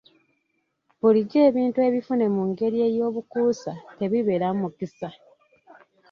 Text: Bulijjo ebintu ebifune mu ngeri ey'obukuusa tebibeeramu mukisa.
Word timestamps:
Bulijjo 0.99 1.39
ebintu 1.49 1.79
ebifune 1.87 2.25
mu 2.35 2.41
ngeri 2.49 2.77
ey'obukuusa 2.87 3.73
tebibeeramu 3.97 4.59
mukisa. 4.61 5.09